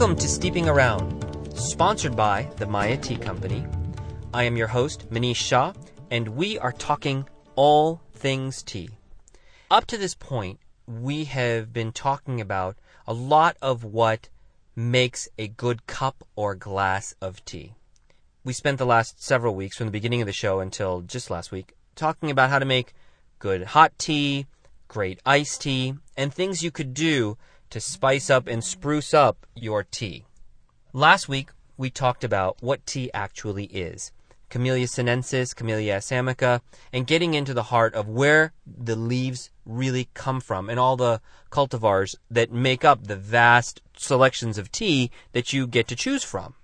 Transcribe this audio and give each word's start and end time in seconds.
Welcome 0.00 0.16
to 0.16 0.28
Steeping 0.28 0.66
Around, 0.66 1.54
sponsored 1.54 2.16
by 2.16 2.48
the 2.56 2.66
Maya 2.66 2.96
Tea 2.96 3.18
Company. 3.18 3.66
I 4.32 4.44
am 4.44 4.56
your 4.56 4.68
host, 4.68 5.10
Manish 5.10 5.36
Shah, 5.36 5.74
and 6.10 6.26
we 6.28 6.58
are 6.58 6.72
talking 6.72 7.28
all 7.54 8.00
things 8.14 8.62
tea. 8.62 8.88
Up 9.70 9.84
to 9.88 9.98
this 9.98 10.14
point, 10.14 10.58
we 10.86 11.24
have 11.24 11.74
been 11.74 11.92
talking 11.92 12.40
about 12.40 12.78
a 13.06 13.12
lot 13.12 13.58
of 13.60 13.84
what 13.84 14.30
makes 14.74 15.28
a 15.36 15.48
good 15.48 15.86
cup 15.86 16.24
or 16.34 16.54
glass 16.54 17.14
of 17.20 17.44
tea. 17.44 17.74
We 18.42 18.54
spent 18.54 18.78
the 18.78 18.86
last 18.86 19.22
several 19.22 19.54
weeks 19.54 19.76
from 19.76 19.86
the 19.86 19.92
beginning 19.92 20.22
of 20.22 20.26
the 20.26 20.32
show 20.32 20.60
until 20.60 21.02
just 21.02 21.28
last 21.28 21.52
week 21.52 21.74
talking 21.94 22.30
about 22.30 22.48
how 22.48 22.58
to 22.58 22.64
make 22.64 22.94
good 23.38 23.64
hot 23.64 23.92
tea, 23.98 24.46
great 24.88 25.20
iced 25.26 25.60
tea, 25.60 25.92
and 26.16 26.32
things 26.32 26.62
you 26.62 26.70
could 26.70 26.94
do 26.94 27.36
to 27.70 27.80
spice 27.80 28.28
up 28.30 28.46
and 28.46 28.62
spruce 28.62 29.14
up 29.14 29.46
your 29.54 29.82
tea. 29.84 30.24
Last 30.92 31.28
week, 31.28 31.50
we 31.76 31.90
talked 31.90 32.24
about 32.24 32.58
what 32.60 32.84
tea 32.84 33.10
actually 33.14 33.64
is. 33.66 34.12
Camellia 34.50 34.88
sinensis, 34.88 35.54
Camellia 35.54 35.98
assamica, 35.98 36.60
and 36.92 37.06
getting 37.06 37.34
into 37.34 37.54
the 37.54 37.64
heart 37.64 37.94
of 37.94 38.08
where 38.08 38.52
the 38.66 38.96
leaves 38.96 39.50
really 39.64 40.08
come 40.12 40.40
from 40.40 40.68
and 40.68 40.80
all 40.80 40.96
the 40.96 41.20
cultivars 41.50 42.16
that 42.28 42.50
make 42.50 42.84
up 42.84 43.06
the 43.06 43.16
vast 43.16 43.80
selections 43.96 44.58
of 44.58 44.72
tea 44.72 45.10
that 45.32 45.52
you 45.52 45.68
get 45.68 45.86
to 45.86 45.96
choose 45.96 46.24
from. 46.24 46.54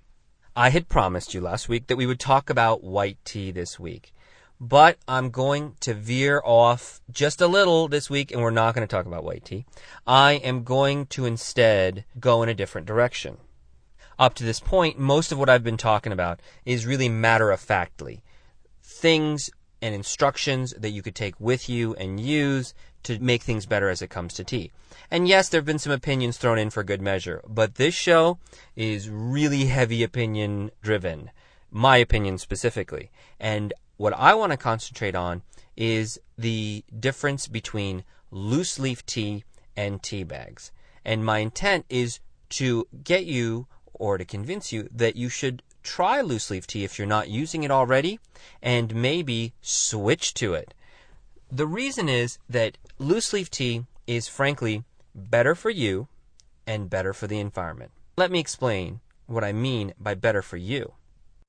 I 0.56 0.70
had 0.70 0.88
promised 0.88 1.32
you 1.32 1.41
last 1.41 1.68
week 1.68 1.86
that 1.86 1.96
we 1.96 2.06
would 2.06 2.18
talk 2.18 2.50
about 2.50 2.82
white 2.82 3.18
tea 3.24 3.52
this 3.52 3.78
week 3.78 4.12
but 4.60 4.98
I'm 5.06 5.30
going 5.30 5.74
to 5.80 5.94
veer 5.94 6.40
off 6.44 7.00
just 7.10 7.40
a 7.40 7.46
little 7.46 7.88
this 7.88 8.08
week 8.08 8.32
and 8.32 8.40
we're 8.40 8.50
not 8.50 8.74
going 8.74 8.86
to 8.86 8.90
talk 8.90 9.06
about 9.06 9.24
white 9.24 9.44
tea. 9.44 9.66
I 10.06 10.34
am 10.34 10.64
going 10.64 11.06
to 11.06 11.26
instead 11.26 12.04
go 12.18 12.42
in 12.42 12.48
a 12.48 12.54
different 12.54 12.86
direction. 12.86 13.38
Up 14.18 14.34
to 14.34 14.44
this 14.44 14.60
point, 14.60 14.98
most 14.98 15.30
of 15.30 15.38
what 15.38 15.50
I've 15.50 15.64
been 15.64 15.76
talking 15.76 16.12
about 16.12 16.40
is 16.64 16.86
really 16.86 17.08
matter 17.08 17.50
of 17.50 17.60
factly. 17.60 18.22
Things 18.82 19.50
and 19.82 19.94
instructions 19.94 20.72
that 20.78 20.91
you 20.91 21.02
could 21.02 21.14
take 21.14 21.38
with 21.38 21.68
you 21.68 21.94
and 21.96 22.18
use 22.18 22.72
to 23.02 23.18
make 23.18 23.42
things 23.42 23.66
better 23.66 23.91
as 23.91 24.00
it 24.00 24.08
comes 24.08 24.32
to 24.34 24.44
tea. 24.44 24.72
And 25.10 25.28
yes, 25.28 25.48
there 25.48 25.58
have 25.58 25.66
been 25.66 25.78
some 25.78 25.92
opinions 25.92 26.38
thrown 26.38 26.58
in 26.58 26.70
for 26.70 26.82
good 26.82 27.02
measure, 27.02 27.42
but 27.46 27.74
this 27.74 27.94
show 27.94 28.38
is 28.74 29.10
really 29.10 29.66
heavy 29.66 30.02
opinion 30.02 30.70
driven. 30.82 31.30
My 31.70 31.98
opinion 31.98 32.38
specifically. 32.38 33.10
And 33.38 33.74
what 33.97 34.12
I 34.14 34.34
want 34.34 34.52
to 34.52 34.58
concentrate 34.58 35.14
on 35.14 35.42
is 35.77 36.19
the 36.36 36.84
difference 36.98 37.48
between 37.48 38.05
loose 38.30 38.78
leaf 38.78 39.05
tea 39.06 39.44
and 39.77 40.03
tea 40.03 40.25
bags. 40.25 40.72
And 41.05 41.25
my 41.25 41.38
intent 41.38 41.86
is 41.88 42.20
to 42.50 42.86
get 43.05 43.25
you 43.25 43.66
or 43.94 44.19
to 44.19 44.25
convince 44.25 44.72
you 44.72 44.88
that 44.92 45.16
you 45.16 45.28
should 45.28 45.62
try 45.83 46.20
loose 46.20 46.50
leaf 46.50 46.66
tea 46.66 46.84
if 46.84 46.98
you're 46.98 47.06
not 47.06 47.28
using 47.28 47.62
it 47.62 47.70
already 47.70 48.19
and 48.62 48.94
maybe 48.94 49.53
switch 49.62 50.34
to 50.34 50.55
it. 50.55 50.75
The 51.50 51.66
reason 51.66 52.08
is 52.08 52.38
that 52.48 52.77
loose 52.98 53.33
leaf 53.33 53.50
tea 53.50 53.84
is 54.06 54.28
frankly 54.28 54.84
better 55.14 55.55
for 55.55 55.70
you 55.70 56.08
and 56.66 56.91
better 56.91 57.12
for 57.12 57.27
the 57.27 57.38
environment. 57.38 57.92
Let 58.16 58.31
me 58.31 58.41
explain 58.41 59.00
what 59.27 59.44
I 59.44 59.53
mean 59.53 59.94
by 59.98 60.14
better 60.14 60.42
for 60.42 60.56
you. 60.56 60.94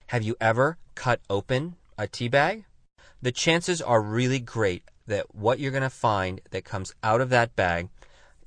Have 0.08 0.24
you 0.24 0.36
ever 0.40 0.78
cut 0.96 1.20
open 1.30 1.76
a 1.98 2.08
tea 2.08 2.28
bag, 2.28 2.66
the 3.22 3.32
chances 3.32 3.82
are 3.82 4.02
really 4.02 4.40
great 4.40 4.84
that 5.08 5.34
what 5.34 5.60
you're 5.60 5.72
going 5.72 5.82
to 5.82 5.90
find 5.90 6.42
that 6.52 6.64
comes 6.64 6.94
out 7.02 7.22
of 7.22 7.30
that 7.30 7.56
bag 7.56 7.90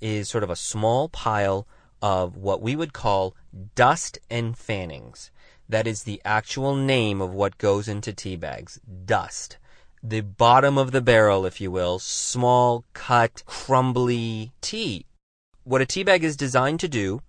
is 0.00 0.28
sort 0.28 0.44
of 0.44 0.50
a 0.50 0.56
small 0.56 1.08
pile 1.08 1.66
of 2.00 2.36
what 2.36 2.62
we 2.62 2.76
would 2.76 2.92
call 2.92 3.34
dust 3.74 4.18
and 4.30 4.56
fannings. 4.56 5.30
That 5.68 5.86
is 5.86 6.02
the 6.02 6.20
actual 6.24 6.74
name 6.74 7.20
of 7.20 7.32
what 7.32 7.58
goes 7.58 7.88
into 7.88 8.12
tea 8.12 8.36
bags. 8.36 8.80
Dust. 9.04 9.58
The 10.02 10.22
bottom 10.22 10.78
of 10.78 10.92
the 10.92 11.02
barrel, 11.02 11.44
if 11.44 11.60
you 11.60 11.70
will, 11.70 11.98
small 11.98 12.84
cut, 12.94 13.42
crumbly 13.46 14.52
tea. 14.60 15.06
What 15.64 15.82
a 15.82 15.86
tea 15.86 16.04
bag 16.04 16.24
is 16.24 16.36
designed 16.36 16.80
to 16.80 16.88
do 16.88 17.20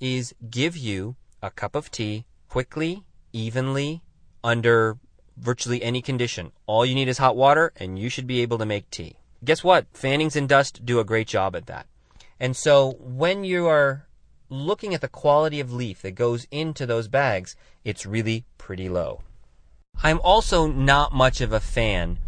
is 0.00 0.34
give 0.50 0.76
you 0.76 1.16
a 1.42 1.50
cup 1.50 1.74
of 1.74 1.90
tea 1.90 2.24
quickly, 2.48 3.04
evenly, 3.32 4.02
under 4.42 4.98
virtually 5.38 5.82
any 5.82 6.02
condition. 6.02 6.52
All 6.66 6.84
you 6.84 6.94
need 6.94 7.08
is 7.08 7.18
hot 7.18 7.36
water, 7.36 7.72
and 7.76 7.98
you 7.98 8.08
should 8.08 8.26
be 8.26 8.40
able 8.40 8.58
to 8.58 8.66
make 8.66 8.90
tea. 8.90 9.16
Guess 9.44 9.62
what? 9.62 9.86
Fannings 9.92 10.36
and 10.36 10.48
dust 10.48 10.84
do 10.84 10.98
a 10.98 11.04
great 11.04 11.28
job 11.28 11.54
at 11.54 11.66
that. 11.66 11.86
And 12.40 12.56
so 12.56 12.96
when 13.00 13.44
you 13.44 13.66
are 13.66 14.06
looking 14.48 14.94
at 14.94 15.00
the 15.00 15.08
quality 15.08 15.60
of 15.60 15.72
leaf 15.72 16.02
that 16.02 16.12
goes 16.12 16.46
into 16.50 16.86
those 16.86 17.08
bags, 17.08 17.56
it's 17.84 18.06
really 18.06 18.44
pretty 18.56 18.88
low. 18.88 19.22
I'm 20.02 20.20
also 20.22 20.66
not 20.66 21.12
much 21.12 21.40
of 21.40 21.52
a 21.52 21.60
fan 21.60 22.18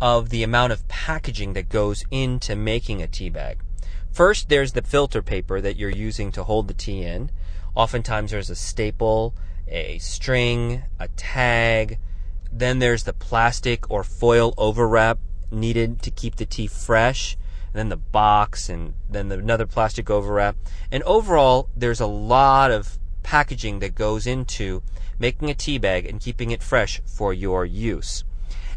of 0.00 0.30
the 0.30 0.42
amount 0.42 0.72
of 0.72 0.88
packaging 0.88 1.52
that 1.52 1.68
goes 1.68 2.04
into 2.10 2.56
making 2.56 3.00
a 3.00 3.06
tea 3.06 3.30
bag. 3.30 3.60
First, 4.10 4.48
there's 4.48 4.72
the 4.72 4.82
filter 4.82 5.22
paper 5.22 5.60
that 5.60 5.76
you're 5.76 5.88
using 5.88 6.32
to 6.32 6.44
hold 6.44 6.68
the 6.68 6.74
tea 6.74 7.02
in. 7.02 7.30
Oftentimes, 7.74 8.32
there's 8.32 8.50
a 8.50 8.56
staple, 8.56 9.34
a 9.68 9.98
string, 9.98 10.82
a 10.98 11.08
tag, 11.08 11.98
then 12.52 12.78
there's 12.78 13.04
the 13.04 13.12
plastic 13.12 13.90
or 13.90 14.04
foil 14.04 14.54
overwrap 14.58 15.18
needed 15.50 16.02
to 16.02 16.10
keep 16.10 16.36
the 16.36 16.46
tea 16.46 16.66
fresh. 16.66 17.36
And 17.72 17.78
then 17.78 17.88
the 17.88 17.96
box 17.96 18.68
and 18.68 18.94
then 19.08 19.28
the, 19.28 19.38
another 19.38 19.66
plastic 19.66 20.10
overwrap. 20.10 20.56
And 20.90 21.02
overall, 21.04 21.70
there's 21.74 22.00
a 22.00 22.06
lot 22.06 22.70
of 22.70 22.98
packaging 23.22 23.78
that 23.78 23.94
goes 23.94 24.26
into 24.26 24.82
making 25.18 25.48
a 25.48 25.54
tea 25.54 25.78
bag 25.78 26.04
and 26.04 26.20
keeping 26.20 26.50
it 26.50 26.62
fresh 26.62 27.00
for 27.06 27.32
your 27.32 27.64
use. 27.64 28.24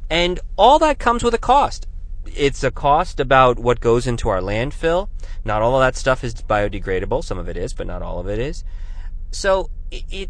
And 0.09 0.40
all 0.56 0.80
that 0.80 1.00
comes 1.00 1.24
with 1.24 1.34
a 1.34 1.40
cost. 1.40 1.88
It's 2.25 2.63
a 2.63 2.72
cost 2.72 3.19
about 3.19 3.59
what 3.59 3.81
goes 3.81 4.07
into 4.07 4.30
our 4.30 4.40
landfill. 4.40 5.09
Not 5.44 5.62
all 5.62 5.75
of 5.75 5.81
that 5.81 5.97
stuff 5.97 6.24
is 6.24 6.36
biodegradable. 6.36 7.24
Some 7.24 7.38
of 7.38 7.50
it 7.50 7.57
is, 7.57 7.74
but 7.74 7.88
not 7.88 8.02
all 8.02 8.19
of 8.19 8.30
it 8.30 8.40
is. 8.40 8.63
So 9.31 9.69
it, 9.92 10.03
it 10.09 10.30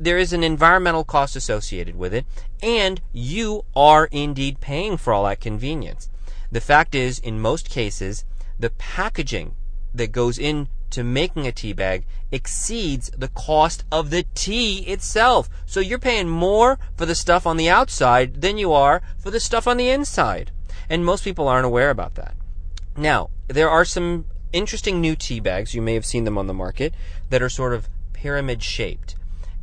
there 0.00 0.18
is 0.18 0.32
an 0.32 0.44
environmental 0.44 1.04
cost 1.04 1.34
associated 1.36 1.96
with 1.96 2.14
it, 2.14 2.24
and 2.62 3.00
you 3.12 3.64
are 3.74 4.06
indeed 4.10 4.60
paying 4.60 4.96
for 4.96 5.12
all 5.12 5.24
that 5.24 5.40
convenience. 5.40 6.08
The 6.50 6.60
fact 6.60 6.94
is, 6.94 7.18
in 7.18 7.40
most 7.40 7.68
cases, 7.68 8.24
the 8.58 8.70
packaging 8.70 9.54
that 9.94 10.12
goes 10.12 10.38
into 10.38 11.04
making 11.04 11.46
a 11.46 11.52
tea 11.52 11.72
bag 11.72 12.06
exceeds 12.30 13.10
the 13.10 13.28
cost 13.28 13.84
of 13.90 14.10
the 14.10 14.24
tea 14.34 14.80
itself. 14.80 15.48
So 15.66 15.80
you're 15.80 15.98
paying 15.98 16.28
more 16.28 16.78
for 16.96 17.06
the 17.06 17.14
stuff 17.14 17.46
on 17.46 17.56
the 17.56 17.68
outside 17.68 18.40
than 18.40 18.58
you 18.58 18.72
are 18.72 19.02
for 19.18 19.30
the 19.30 19.40
stuff 19.40 19.66
on 19.66 19.76
the 19.76 19.90
inside. 19.90 20.50
And 20.88 21.04
most 21.04 21.24
people 21.24 21.48
aren't 21.48 21.66
aware 21.66 21.90
about 21.90 22.14
that. 22.14 22.34
Now, 22.96 23.30
there 23.48 23.70
are 23.70 23.84
some 23.84 24.24
interesting 24.52 25.00
new 25.00 25.14
tea 25.14 25.40
bags, 25.40 25.74
you 25.74 25.82
may 25.82 25.94
have 25.94 26.06
seen 26.06 26.24
them 26.24 26.38
on 26.38 26.46
the 26.46 26.54
market, 26.54 26.94
that 27.30 27.42
are 27.42 27.50
sort 27.50 27.74
of 27.74 27.88
pyramid 28.12 28.62
shaped 28.62 29.14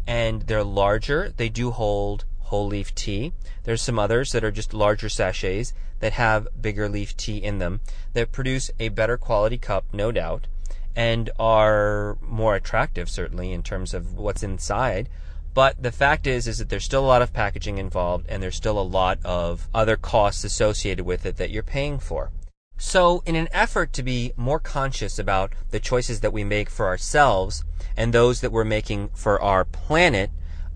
and 0.08 0.44
they're 0.44 0.64
larger. 0.64 1.34
They 1.36 1.50
do 1.50 1.72
hold 1.72 2.26
whole 2.46 2.68
leaf 2.68 2.94
tea. 2.94 3.34
There's 3.64 3.82
some 3.82 3.98
others 3.98 4.32
that 4.32 4.44
are 4.44 4.52
just 4.52 4.74
larger 4.74 5.10
sachets 5.10 5.74
that 6.00 6.14
have 6.14 6.48
bigger 6.60 6.88
leaf 6.88 7.18
tea 7.18 7.38
in 7.38 7.60
them 7.60 7.82
that 8.14 8.32
produce 8.32 8.70
a 8.80 8.90
better 8.90 9.18
quality 9.18 9.58
cup, 9.58 9.86
no 9.92 10.12
doubt, 10.12 10.48
and 10.96 11.30
are 11.40 12.18
more 12.22 12.56
attractive 12.56 13.10
certainly 13.10 13.52
in 13.52 13.64
terms 13.64 13.94
of 13.94 14.18
what's 14.18 14.44
inside. 14.44 15.10
But 15.54 15.82
the 15.82 15.92
fact 15.92 16.28
is 16.28 16.48
is 16.48 16.58
that 16.60 16.70
there's 16.70 16.84
still 16.84 17.06
a 17.06 17.08
lot 17.08 17.22
of 17.22 17.34
packaging 17.34 17.78
involved 17.78 18.26
and 18.30 18.44
there's 18.44 18.58
still 18.58 18.78
a 18.78 18.82
lot 18.82 19.20
of 19.24 19.68
other 19.74 19.96
costs 19.96 20.44
associated 20.44 21.06
with 21.06 21.26
it 21.26 21.38
that 21.38 21.50
you're 21.50 21.64
paying 21.64 21.98
for. 21.98 22.30
So, 22.78 23.24
in 23.26 23.36
an 23.36 23.48
effort 23.52 23.94
to 23.94 24.04
be 24.04 24.34
more 24.36 24.60
conscious 24.60 25.18
about 25.18 25.54
the 25.72 25.80
choices 25.80 26.20
that 26.20 26.34
we 26.34 26.44
make 26.44 26.70
for 26.70 26.88
ourselves 26.88 27.64
and 27.96 28.14
those 28.14 28.42
that 28.42 28.52
we're 28.52 28.66
making 28.66 29.10
for 29.14 29.42
our 29.42 29.64
planet, 29.64 30.30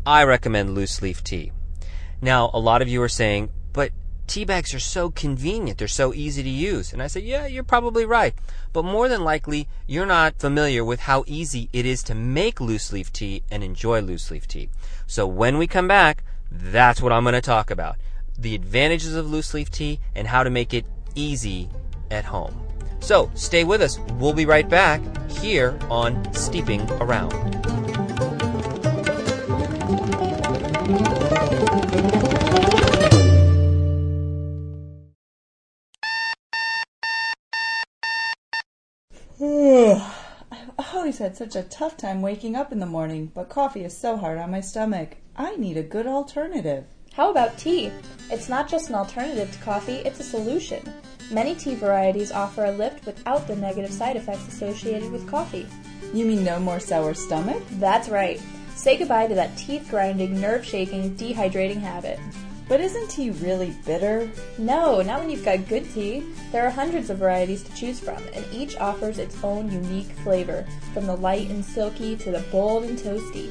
I 0.05 0.23
recommend 0.23 0.75
loose 0.75 1.01
leaf 1.01 1.23
tea. 1.23 1.51
Now, 2.21 2.51
a 2.53 2.59
lot 2.59 2.81
of 2.81 2.87
you 2.87 3.01
are 3.01 3.09
saying, 3.09 3.49
but 3.73 3.91
tea 4.27 4.45
bags 4.45 4.73
are 4.73 4.79
so 4.79 5.09
convenient, 5.09 5.77
they're 5.77 5.89
so 5.89 6.13
easy 6.13 6.41
to 6.41 6.49
use. 6.49 6.93
And 6.93 7.01
I 7.01 7.07
say, 7.07 7.19
yeah, 7.19 7.47
you're 7.47 7.63
probably 7.63 8.05
right. 8.05 8.33
But 8.71 8.85
more 8.85 9.09
than 9.09 9.23
likely, 9.23 9.67
you're 9.85 10.05
not 10.05 10.39
familiar 10.39 10.85
with 10.85 11.01
how 11.01 11.25
easy 11.27 11.67
it 11.73 11.85
is 11.85 12.01
to 12.03 12.15
make 12.15 12.61
loose 12.61 12.93
leaf 12.93 13.11
tea 13.11 13.43
and 13.51 13.61
enjoy 13.61 13.99
loose 14.01 14.31
leaf 14.31 14.47
tea. 14.47 14.69
So 15.05 15.27
when 15.27 15.57
we 15.57 15.67
come 15.67 15.87
back, 15.87 16.23
that's 16.49 17.01
what 17.01 17.11
I'm 17.11 17.23
going 17.23 17.33
to 17.33 17.41
talk 17.41 17.69
about. 17.69 17.97
The 18.37 18.55
advantages 18.55 19.15
of 19.15 19.29
loose 19.29 19.53
leaf 19.53 19.69
tea 19.69 19.99
and 20.15 20.27
how 20.27 20.43
to 20.43 20.49
make 20.49 20.73
it 20.73 20.85
easy 21.15 21.69
at 22.11 22.25
home. 22.25 22.55
So 22.99 23.31
stay 23.33 23.63
with 23.63 23.81
us. 23.81 23.99
We'll 24.13 24.33
be 24.33 24.45
right 24.45 24.67
back 24.67 25.01
here 25.29 25.77
on 25.89 26.33
Steeping 26.33 26.89
Around. 26.93 27.33
oh 39.41 40.15
I 40.51 40.95
always 40.95 41.19
had 41.19 41.37
such 41.37 41.55
a 41.55 41.63
tough 41.63 41.97
time 41.97 42.21
waking 42.21 42.55
up 42.55 42.71
in 42.71 42.79
the 42.79 42.85
morning, 42.85 43.31
but 43.33 43.49
coffee 43.49 43.83
is 43.83 43.95
so 43.95 44.17
hard 44.17 44.37
on 44.37 44.51
my 44.51 44.61
stomach. 44.61 45.17
I 45.35 45.55
need 45.55 45.77
a 45.77 45.83
good 45.83 46.07
alternative. 46.07 46.85
How 47.13 47.31
about 47.31 47.57
tea? 47.57 47.91
It's 48.29 48.49
not 48.49 48.69
just 48.69 48.89
an 48.89 48.95
alternative 48.95 49.51
to 49.51 49.59
coffee, 49.59 49.97
it's 49.97 50.19
a 50.19 50.23
solution. 50.23 50.81
Many 51.31 51.53
tea 51.53 51.75
varieties 51.75 52.31
offer 52.31 52.65
a 52.65 52.71
lift 52.71 53.05
without 53.05 53.47
the 53.47 53.55
negative 53.55 53.91
side 53.91 54.15
effects 54.15 54.47
associated 54.47 55.11
with 55.11 55.27
coffee. 55.27 55.67
You 56.11 56.25
mean 56.25 56.43
no 56.43 56.59
more 56.59 56.79
sour 56.79 57.13
stomach? 57.13 57.61
That's 57.73 58.09
right. 58.09 58.41
Say 58.75 58.97
goodbye 58.97 59.27
to 59.27 59.35
that 59.35 59.55
teeth 59.55 59.87
grinding, 59.91 60.41
nerve 60.41 60.65
shaking, 60.65 61.15
dehydrating 61.15 61.81
habit. 61.81 62.19
But 62.67 62.81
isn't 62.81 63.09
tea 63.11 63.29
really 63.29 63.75
bitter? 63.85 64.29
No, 64.57 65.01
not 65.01 65.19
when 65.19 65.29
you've 65.29 65.45
got 65.45 65.67
good 65.67 65.91
tea. 65.93 66.23
There 66.51 66.65
are 66.65 66.71
hundreds 66.71 67.09
of 67.09 67.17
varieties 67.17 67.61
to 67.63 67.75
choose 67.75 67.99
from, 67.99 68.23
and 68.33 68.45
each 68.51 68.77
offers 68.77 69.19
its 69.19 69.35
own 69.43 69.71
unique 69.71 70.11
flavor, 70.23 70.65
from 70.93 71.05
the 71.05 71.17
light 71.17 71.49
and 71.49 71.63
silky 71.63 72.15
to 72.17 72.31
the 72.31 72.45
bold 72.51 72.85
and 72.85 72.97
toasty. 72.97 73.49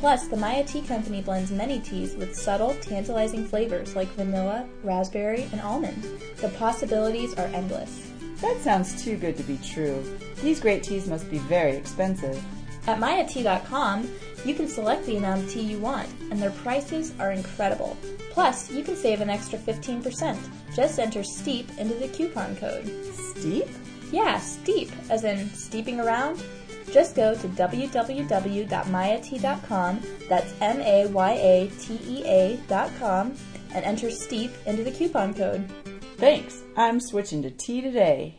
Plus, 0.00 0.28
the 0.28 0.36
Maya 0.36 0.64
Tea 0.64 0.80
Company 0.80 1.20
blends 1.20 1.50
many 1.50 1.78
teas 1.78 2.16
with 2.16 2.34
subtle, 2.34 2.74
tantalizing 2.80 3.46
flavors 3.46 3.94
like 3.94 4.08
vanilla, 4.14 4.66
raspberry, 4.82 5.46
and 5.52 5.60
almond. 5.60 6.02
The 6.38 6.48
possibilities 6.48 7.34
are 7.34 7.44
endless. 7.48 8.10
That 8.40 8.58
sounds 8.62 9.04
too 9.04 9.18
good 9.18 9.36
to 9.36 9.42
be 9.42 9.58
true. 9.58 10.02
These 10.40 10.58
great 10.58 10.82
teas 10.82 11.06
must 11.06 11.30
be 11.30 11.36
very 11.36 11.76
expensive. 11.76 12.42
At 12.86 12.98
mayatea.com, 12.98 14.10
you 14.46 14.54
can 14.54 14.68
select 14.68 15.04
the 15.04 15.18
amount 15.18 15.44
of 15.44 15.50
tea 15.50 15.60
you 15.60 15.78
want, 15.78 16.08
and 16.30 16.40
their 16.40 16.50
prices 16.50 17.12
are 17.20 17.32
incredible. 17.32 17.94
Plus, 18.30 18.70
you 18.70 18.82
can 18.82 18.96
save 18.96 19.20
an 19.20 19.28
extra 19.28 19.58
15%. 19.58 20.38
Just 20.74 20.98
enter 20.98 21.22
STEEP 21.22 21.76
into 21.76 21.94
the 21.96 22.08
coupon 22.08 22.56
code. 22.56 22.90
Steep? 23.36 23.66
Yeah, 24.10 24.38
STEEP, 24.38 24.90
as 25.10 25.24
in 25.24 25.52
steeping 25.52 26.00
around. 26.00 26.42
Just 26.92 27.14
go 27.14 27.34
to 27.34 27.48
www.mayatea.com, 27.48 30.00
that's 30.28 30.52
M 30.60 30.80
A 30.80 31.06
Y 31.06 31.32
A 31.32 31.70
T 31.78 32.00
E 32.06 32.24
A.com, 32.26 33.36
and 33.74 33.84
enter 33.84 34.10
STEEP 34.10 34.50
into 34.66 34.82
the 34.82 34.90
coupon 34.90 35.32
code. 35.32 35.70
Thanks. 36.16 36.64
I'm 36.76 36.98
switching 37.00 37.42
to 37.42 37.50
tea 37.50 37.80
today. 37.80 38.34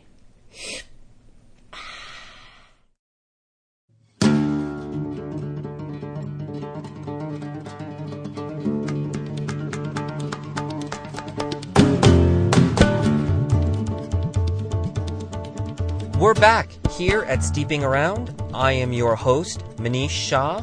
We're 16.18 16.34
back 16.34 16.68
here 16.98 17.22
at 17.22 17.42
Steeping 17.42 17.82
Around. 17.82 18.38
I 18.52 18.72
am 18.72 18.92
your 18.92 19.16
host, 19.16 19.64
Manish 19.76 20.10
Shah, 20.10 20.62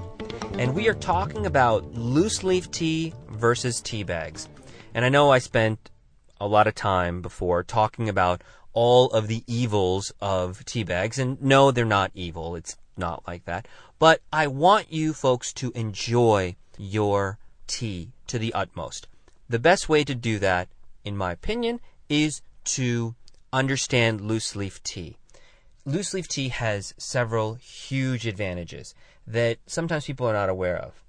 and 0.59 0.75
we 0.75 0.87
are 0.87 0.93
talking 0.93 1.47
about 1.47 1.91
loose 1.95 2.43
leaf 2.43 2.69
tea 2.69 3.15
versus 3.31 3.81
tea 3.81 4.03
bags. 4.03 4.47
And 4.93 5.03
I 5.03 5.09
know 5.09 5.31
I 5.31 5.39
spent 5.39 5.89
a 6.39 6.47
lot 6.47 6.67
of 6.67 6.75
time 6.75 7.23
before 7.23 7.63
talking 7.63 8.07
about 8.07 8.43
all 8.73 9.09
of 9.09 9.27
the 9.27 9.43
evils 9.47 10.13
of 10.21 10.63
tea 10.65 10.83
bags, 10.83 11.17
and 11.17 11.41
no, 11.41 11.71
they're 11.71 11.83
not 11.83 12.11
evil. 12.13 12.55
It's 12.55 12.77
not 12.95 13.23
like 13.27 13.45
that. 13.45 13.67
But 13.97 14.21
I 14.31 14.45
want 14.45 14.93
you 14.93 15.13
folks 15.13 15.51
to 15.53 15.71
enjoy 15.73 16.55
your 16.77 17.39
tea 17.65 18.09
to 18.27 18.37
the 18.37 18.53
utmost. 18.53 19.07
The 19.49 19.57
best 19.57 19.89
way 19.89 20.03
to 20.03 20.13
do 20.13 20.37
that, 20.37 20.67
in 21.03 21.17
my 21.17 21.31
opinion, 21.31 21.79
is 22.07 22.43
to 22.65 23.15
understand 23.51 24.21
loose 24.21 24.55
leaf 24.55 24.83
tea 24.83 25.17
loose 25.85 26.13
leaf 26.13 26.27
tea 26.27 26.49
has 26.49 26.93
several 26.97 27.55
huge 27.55 28.25
advantages 28.25 28.93
that 29.25 29.57
sometimes 29.65 30.05
people 30.05 30.27
are 30.27 30.33
not 30.33 30.49
aware 30.49 30.77
of. 30.77 31.03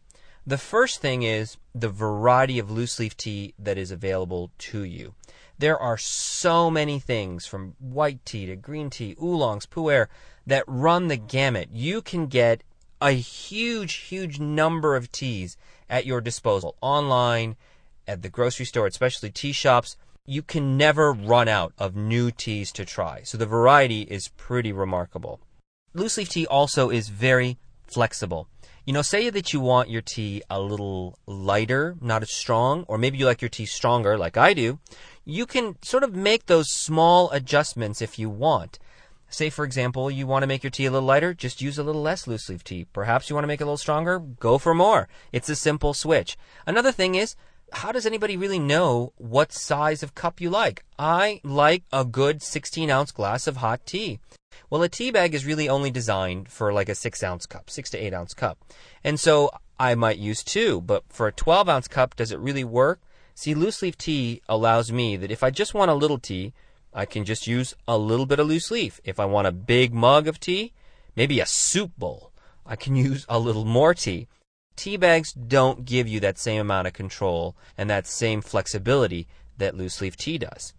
The 0.46 0.58
first 0.58 1.00
thing 1.00 1.22
is 1.22 1.58
the 1.74 1.88
variety 1.88 2.58
of 2.58 2.70
loose 2.70 2.98
leaf 2.98 3.16
tea 3.16 3.54
that 3.58 3.78
is 3.78 3.90
available 3.90 4.50
to 4.58 4.82
you. 4.82 5.14
There 5.58 5.78
are 5.78 5.98
so 5.98 6.70
many 6.70 6.98
things 6.98 7.46
from 7.46 7.74
white 7.78 8.24
tea 8.24 8.46
to 8.46 8.56
green 8.56 8.88
tea, 8.88 9.14
oolongs, 9.22 9.66
pu'er 9.66 10.06
that 10.46 10.64
run 10.66 11.08
the 11.08 11.18
gamut. 11.18 11.68
You 11.72 12.00
can 12.00 12.26
get 12.26 12.62
a 13.00 13.12
huge, 13.12 13.94
huge 13.94 14.40
number 14.40 14.96
of 14.96 15.12
teas 15.12 15.56
at 15.88 16.06
your 16.06 16.20
disposal 16.20 16.76
online, 16.80 17.56
at 18.08 18.22
the 18.22 18.28
grocery 18.28 18.66
store, 18.66 18.86
especially 18.86 19.30
tea 19.30 19.52
shops 19.52 19.96
you 20.26 20.42
can 20.42 20.76
never 20.76 21.12
run 21.12 21.48
out 21.48 21.72
of 21.78 21.96
new 21.96 22.30
teas 22.30 22.72
to 22.72 22.84
try. 22.84 23.22
So 23.22 23.38
the 23.38 23.46
variety 23.46 24.02
is 24.02 24.28
pretty 24.36 24.72
remarkable. 24.72 25.40
Loose 25.94 26.16
leaf 26.18 26.28
tea 26.28 26.46
also 26.46 26.90
is 26.90 27.08
very 27.08 27.58
flexible. 27.86 28.48
You 28.86 28.92
know, 28.92 29.02
say 29.02 29.28
that 29.30 29.52
you 29.52 29.60
want 29.60 29.90
your 29.90 30.02
tea 30.02 30.42
a 30.48 30.60
little 30.60 31.18
lighter, 31.26 31.96
not 32.00 32.22
as 32.22 32.32
strong, 32.32 32.84
or 32.88 32.96
maybe 32.96 33.18
you 33.18 33.26
like 33.26 33.42
your 33.42 33.48
tea 33.48 33.66
stronger, 33.66 34.16
like 34.16 34.36
I 34.36 34.54
do. 34.54 34.78
You 35.24 35.46
can 35.46 35.76
sort 35.82 36.02
of 36.02 36.14
make 36.14 36.46
those 36.46 36.72
small 36.72 37.30
adjustments 37.30 38.00
if 38.00 38.18
you 38.18 38.30
want. 38.30 38.78
Say, 39.28 39.48
for 39.48 39.64
example, 39.64 40.10
you 40.10 40.26
want 40.26 40.42
to 40.42 40.48
make 40.48 40.64
your 40.64 40.72
tea 40.72 40.86
a 40.86 40.90
little 40.90 41.06
lighter, 41.06 41.34
just 41.34 41.62
use 41.62 41.78
a 41.78 41.84
little 41.84 42.02
less 42.02 42.26
loose 42.26 42.48
leaf 42.48 42.64
tea. 42.64 42.86
Perhaps 42.92 43.30
you 43.30 43.36
want 43.36 43.44
to 43.44 43.48
make 43.48 43.60
it 43.60 43.64
a 43.64 43.66
little 43.66 43.76
stronger, 43.76 44.18
go 44.18 44.58
for 44.58 44.74
more. 44.74 45.08
It's 45.30 45.48
a 45.48 45.54
simple 45.54 45.94
switch. 45.94 46.36
Another 46.66 46.90
thing 46.90 47.14
is, 47.14 47.36
how 47.72 47.92
does 47.92 48.06
anybody 48.06 48.36
really 48.36 48.58
know 48.58 49.12
what 49.16 49.52
size 49.52 50.02
of 50.02 50.14
cup 50.14 50.40
you 50.40 50.50
like? 50.50 50.84
I 50.98 51.40
like 51.44 51.84
a 51.92 52.04
good 52.04 52.42
16 52.42 52.90
ounce 52.90 53.12
glass 53.12 53.46
of 53.46 53.58
hot 53.58 53.86
tea. 53.86 54.20
Well, 54.68 54.82
a 54.82 54.88
tea 54.88 55.10
bag 55.10 55.34
is 55.34 55.46
really 55.46 55.68
only 55.68 55.90
designed 55.90 56.48
for 56.48 56.72
like 56.72 56.88
a 56.88 56.94
6 56.94 57.22
ounce 57.22 57.46
cup, 57.46 57.70
6 57.70 57.90
to 57.90 57.98
8 57.98 58.14
ounce 58.14 58.34
cup. 58.34 58.58
And 59.02 59.18
so 59.18 59.50
I 59.78 59.94
might 59.94 60.18
use 60.18 60.44
two, 60.44 60.80
but 60.80 61.04
for 61.08 61.26
a 61.26 61.32
12 61.32 61.68
ounce 61.68 61.88
cup, 61.88 62.16
does 62.16 62.32
it 62.32 62.38
really 62.38 62.64
work? 62.64 63.00
See, 63.34 63.54
loose 63.54 63.82
leaf 63.82 63.96
tea 63.96 64.42
allows 64.48 64.92
me 64.92 65.16
that 65.16 65.30
if 65.30 65.42
I 65.42 65.50
just 65.50 65.74
want 65.74 65.90
a 65.90 65.94
little 65.94 66.18
tea, 66.18 66.52
I 66.92 67.06
can 67.06 67.24
just 67.24 67.46
use 67.46 67.74
a 67.88 67.96
little 67.96 68.26
bit 68.26 68.40
of 68.40 68.48
loose 68.48 68.70
leaf. 68.70 69.00
If 69.04 69.18
I 69.18 69.24
want 69.24 69.46
a 69.46 69.52
big 69.52 69.94
mug 69.94 70.26
of 70.28 70.40
tea, 70.40 70.72
maybe 71.16 71.40
a 71.40 71.46
soup 71.46 71.92
bowl, 71.96 72.32
I 72.66 72.76
can 72.76 72.96
use 73.08 73.24
a 73.28 73.38
little 73.38 73.64
more 73.64 73.94
tea. 73.94 74.28
Tea 74.80 74.96
bags 74.96 75.32
don't 75.32 75.84
give 75.84 76.08
you 76.08 76.20
that 76.20 76.38
same 76.38 76.58
amount 76.58 76.86
of 76.86 76.94
control 76.94 77.54
and 77.76 77.90
that 77.90 78.06
same 78.06 78.40
flexibility 78.40 79.28
that 79.58 79.76
loose 79.76 80.00
leaf 80.00 80.16
tea 80.16 80.38
does. 80.38 80.72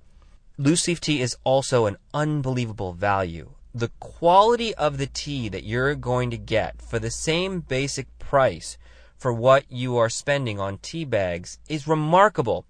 Loose 0.57 0.87
leaf 0.87 0.99
tea 0.99 1.21
is 1.21 1.37
also 1.43 1.85
an 1.85 1.97
unbelievable 2.13 2.93
value. 2.93 3.51
The 3.75 3.91
quality 3.99 4.73
of 4.73 4.97
the 4.97 5.05
tea 5.05 5.49
that 5.49 5.65
you're 5.65 5.93
going 5.93 6.31
to 6.31 6.37
get 6.37 6.81
for 6.81 6.97
the 6.97 7.11
same 7.11 7.59
basic 7.59 8.07
price 8.17 8.79
for 9.19 9.31
what 9.31 9.65
you 9.69 9.97
are 9.97 10.09
spending 10.09 10.59
on 10.59 10.79
tea 10.79 11.05
bags 11.05 11.59
is 11.69 11.87
remarkable. 11.87 12.65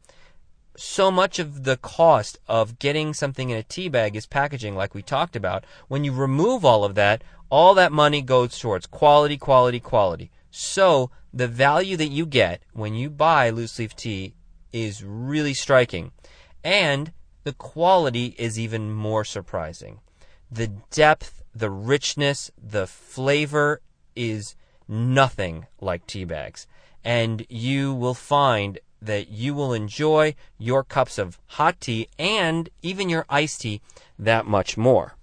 So 0.75 1.11
much 1.11 1.39
of 1.39 1.63
the 1.63 1.77
cost 1.77 2.39
of 2.47 2.77
getting 2.77 3.13
something 3.13 3.49
in 3.49 3.57
a 3.57 3.63
tea 3.63 3.87
bag 3.87 4.17
is 4.17 4.25
packaging, 4.25 4.75
like 4.75 4.93
we 4.93 5.01
talked 5.01 5.37
about. 5.37 5.63
When 5.87 6.03
you 6.03 6.11
remove 6.11 6.65
all 6.65 6.83
of 6.83 6.95
that, 6.95 7.23
all 7.49 7.73
that 7.75 7.93
money 7.93 8.21
goes 8.21 8.59
towards 8.59 8.85
quality, 8.85 9.37
quality, 9.37 9.79
quality. 9.79 10.29
So 10.51 11.09
the 11.33 11.47
value 11.47 11.97
that 11.97 12.09
you 12.09 12.25
get 12.25 12.61
when 12.73 12.93
you 12.93 13.09
buy 13.09 13.49
loose 13.49 13.79
leaf 13.79 13.95
tea 13.95 14.35
is 14.73 15.03
really 15.03 15.53
striking. 15.53 16.11
And 16.63 17.13
the 17.43 17.53
quality 17.53 18.35
is 18.37 18.59
even 18.59 18.91
more 18.91 19.23
surprising. 19.23 19.99
The 20.51 20.67
depth, 20.91 21.41
the 21.55 21.69
richness, 21.69 22.51
the 22.61 22.85
flavor 22.85 23.81
is 24.15 24.55
nothing 24.87 25.65
like 25.79 26.05
tea 26.05 26.25
bags. 26.25 26.67
And 27.03 27.45
you 27.49 27.93
will 27.93 28.13
find 28.13 28.79
that 29.01 29.29
you 29.29 29.55
will 29.55 29.73
enjoy 29.73 30.35
your 30.59 30.83
cups 30.83 31.17
of 31.17 31.39
hot 31.47 31.81
tea 31.81 32.07
and 32.19 32.69
even 32.83 33.09
your 33.09 33.25
iced 33.29 33.61
tea 33.61 33.81
that 34.19 34.45
much 34.45 34.77
more. 34.77 35.15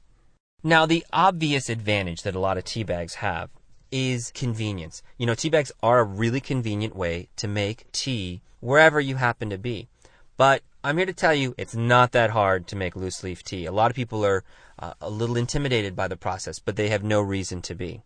Now, 0.64 0.86
the 0.86 1.06
obvious 1.12 1.68
advantage 1.68 2.22
that 2.22 2.34
a 2.34 2.40
lot 2.40 2.58
of 2.58 2.64
tea 2.64 2.82
bags 2.82 3.16
have 3.16 3.50
is 3.90 4.30
convenience. 4.34 5.02
You 5.16 5.26
know, 5.26 5.34
tea 5.34 5.50
bags 5.50 5.72
are 5.82 6.00
a 6.00 6.04
really 6.04 6.40
convenient 6.40 6.94
way 6.94 7.28
to 7.36 7.48
make 7.48 7.90
tea 7.92 8.42
wherever 8.60 9.00
you 9.00 9.16
happen 9.16 9.50
to 9.50 9.58
be. 9.58 9.88
But 10.36 10.62
I'm 10.84 10.96
here 10.96 11.06
to 11.06 11.12
tell 11.12 11.34
you 11.34 11.54
it's 11.58 11.74
not 11.74 12.12
that 12.12 12.30
hard 12.30 12.66
to 12.68 12.76
make 12.76 12.94
loose 12.94 13.22
leaf 13.22 13.42
tea. 13.42 13.66
A 13.66 13.72
lot 13.72 13.90
of 13.90 13.96
people 13.96 14.24
are 14.24 14.44
uh, 14.78 14.94
a 15.00 15.10
little 15.10 15.36
intimidated 15.36 15.96
by 15.96 16.08
the 16.08 16.16
process, 16.16 16.58
but 16.58 16.76
they 16.76 16.88
have 16.88 17.02
no 17.02 17.20
reason 17.20 17.60
to 17.62 17.74
be. 17.74 18.02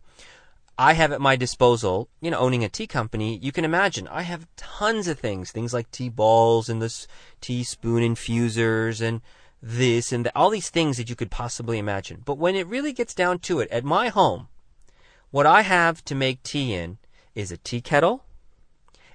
I 0.77 0.93
have 0.93 1.11
at 1.11 1.21
my 1.21 1.35
disposal, 1.35 2.09
you 2.19 2.31
know, 2.31 2.39
owning 2.39 2.63
a 2.63 2.69
tea 2.69 2.87
company, 2.87 3.37
you 3.37 3.51
can 3.51 3.63
imagine 3.63 4.07
I 4.07 4.23
have 4.23 4.47
tons 4.55 5.07
of 5.07 5.19
things, 5.19 5.51
things 5.51 5.71
like 5.71 5.91
tea 5.91 6.09
balls 6.09 6.67
and 6.67 6.81
this 6.81 7.07
teaspoon 7.41 8.01
infusers 8.01 8.99
and 8.99 9.21
this 9.61 10.11
and 10.11 10.25
the, 10.25 10.35
all 10.35 10.49
these 10.49 10.71
things 10.71 10.97
that 10.97 11.11
you 11.11 11.15
could 11.15 11.29
possibly 11.29 11.77
imagine. 11.77 12.23
But 12.25 12.39
when 12.39 12.55
it 12.55 12.65
really 12.65 12.91
gets 12.91 13.13
down 13.13 13.39
to 13.39 13.59
it, 13.59 13.69
at 13.69 13.85
my 13.85 14.09
home, 14.09 14.47
what 15.33 15.47
I 15.47 15.63
have 15.63 16.05
to 16.05 16.13
make 16.13 16.43
tea 16.43 16.75
in 16.75 16.99
is 17.33 17.51
a 17.51 17.57
tea 17.57 17.81
kettle, 17.81 18.23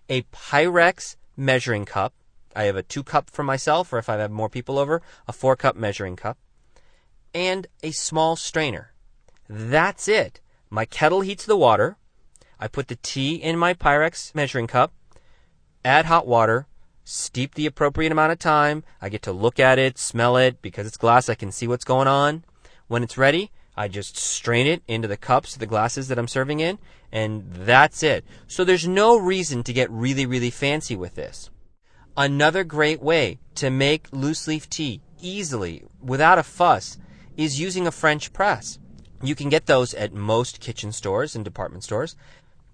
a 0.08 0.22
Pyrex 0.22 1.14
measuring 1.36 1.84
cup. 1.84 2.12
I 2.56 2.64
have 2.64 2.74
a 2.74 2.82
two 2.82 3.04
cup 3.04 3.30
for 3.30 3.44
myself, 3.44 3.92
or 3.92 3.98
if 3.98 4.08
I 4.08 4.16
have 4.16 4.32
more 4.32 4.48
people 4.48 4.80
over, 4.80 5.00
a 5.28 5.32
four 5.32 5.54
cup 5.54 5.76
measuring 5.76 6.16
cup, 6.16 6.36
and 7.32 7.68
a 7.84 7.92
small 7.92 8.34
strainer. 8.34 8.94
That's 9.48 10.08
it. 10.08 10.40
My 10.70 10.84
kettle 10.84 11.20
heats 11.20 11.46
the 11.46 11.56
water. 11.56 11.98
I 12.58 12.66
put 12.66 12.88
the 12.88 12.96
tea 12.96 13.36
in 13.36 13.56
my 13.56 13.72
Pyrex 13.72 14.34
measuring 14.34 14.66
cup, 14.66 14.92
add 15.84 16.06
hot 16.06 16.26
water, 16.26 16.66
steep 17.04 17.54
the 17.54 17.66
appropriate 17.66 18.10
amount 18.10 18.32
of 18.32 18.40
time. 18.40 18.82
I 19.00 19.08
get 19.08 19.22
to 19.22 19.32
look 19.32 19.60
at 19.60 19.78
it, 19.78 19.98
smell 19.98 20.36
it. 20.36 20.60
Because 20.62 20.84
it's 20.84 20.96
glass, 20.96 21.28
I 21.28 21.36
can 21.36 21.52
see 21.52 21.68
what's 21.68 21.84
going 21.84 22.08
on. 22.08 22.42
When 22.88 23.04
it's 23.04 23.16
ready, 23.16 23.52
I 23.78 23.86
just 23.86 24.16
strain 24.16 24.66
it 24.66 24.82
into 24.88 25.06
the 25.06 25.16
cups, 25.16 25.54
the 25.54 25.64
glasses 25.64 26.08
that 26.08 26.18
I'm 26.18 26.26
serving 26.26 26.58
in, 26.58 26.80
and 27.12 27.48
that's 27.52 28.02
it. 28.02 28.24
So 28.48 28.64
there's 28.64 28.88
no 28.88 29.16
reason 29.16 29.62
to 29.62 29.72
get 29.72 29.88
really, 29.88 30.26
really 30.26 30.50
fancy 30.50 30.96
with 30.96 31.14
this. 31.14 31.48
Another 32.16 32.64
great 32.64 33.00
way 33.00 33.38
to 33.54 33.70
make 33.70 34.08
loose 34.10 34.48
leaf 34.48 34.68
tea 34.68 35.00
easily, 35.20 35.84
without 36.02 36.40
a 36.40 36.42
fuss, 36.42 36.98
is 37.36 37.60
using 37.60 37.86
a 37.86 37.92
French 37.92 38.32
press. 38.32 38.80
You 39.22 39.36
can 39.36 39.48
get 39.48 39.66
those 39.66 39.94
at 39.94 40.12
most 40.12 40.58
kitchen 40.58 40.90
stores 40.90 41.36
and 41.36 41.44
department 41.44 41.84
stores. 41.84 42.16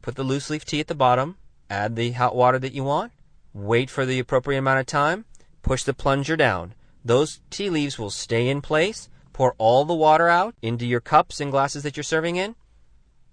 Put 0.00 0.14
the 0.14 0.24
loose 0.24 0.48
leaf 0.48 0.64
tea 0.64 0.80
at 0.80 0.86
the 0.86 0.94
bottom, 0.94 1.36
add 1.68 1.96
the 1.96 2.12
hot 2.12 2.34
water 2.34 2.58
that 2.60 2.72
you 2.72 2.82
want, 2.82 3.12
wait 3.52 3.90
for 3.90 4.06
the 4.06 4.18
appropriate 4.18 4.60
amount 4.60 4.80
of 4.80 4.86
time, 4.86 5.26
push 5.60 5.82
the 5.82 5.92
plunger 5.92 6.34
down. 6.34 6.72
Those 7.04 7.42
tea 7.50 7.68
leaves 7.68 7.98
will 7.98 8.08
stay 8.08 8.48
in 8.48 8.62
place. 8.62 9.10
Pour 9.34 9.54
all 9.58 9.84
the 9.84 9.92
water 9.92 10.28
out 10.28 10.54
into 10.62 10.86
your 10.86 11.00
cups 11.00 11.40
and 11.40 11.50
glasses 11.50 11.82
that 11.82 11.96
you're 11.96 12.04
serving 12.04 12.36
in. 12.36 12.54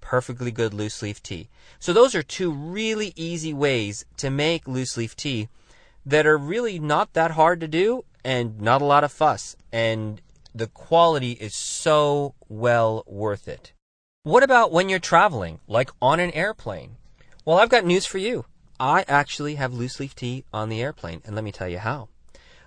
Perfectly 0.01 0.51
good 0.51 0.73
loose 0.73 1.03
leaf 1.03 1.21
tea. 1.21 1.47
So 1.79 1.93
those 1.93 2.15
are 2.15 2.23
two 2.23 2.51
really 2.51 3.13
easy 3.15 3.53
ways 3.53 4.03
to 4.17 4.31
make 4.31 4.67
loose 4.67 4.97
leaf 4.97 5.15
tea 5.15 5.47
that 6.03 6.25
are 6.25 6.39
really 6.39 6.79
not 6.79 7.13
that 7.13 7.31
hard 7.31 7.59
to 7.61 7.67
do 7.67 8.03
and 8.25 8.59
not 8.59 8.81
a 8.81 8.85
lot 8.85 9.03
of 9.03 9.11
fuss. 9.11 9.55
And 9.71 10.19
the 10.55 10.65
quality 10.65 11.33
is 11.33 11.55
so 11.55 12.33
well 12.49 13.03
worth 13.05 13.47
it. 13.47 13.71
What 14.23 14.41
about 14.41 14.71
when 14.71 14.89
you're 14.89 14.99
traveling, 14.99 15.59
like 15.67 15.91
on 16.01 16.19
an 16.19 16.31
airplane? 16.31 16.97
Well, 17.45 17.59
I've 17.59 17.69
got 17.69 17.85
news 17.85 18.07
for 18.07 18.17
you. 18.17 18.45
I 18.79 19.05
actually 19.07 19.55
have 19.55 19.71
loose 19.71 19.99
leaf 19.99 20.15
tea 20.15 20.45
on 20.51 20.69
the 20.69 20.81
airplane, 20.81 21.21
and 21.25 21.35
let 21.35 21.43
me 21.43 21.51
tell 21.51 21.69
you 21.69 21.77
how. 21.77 22.09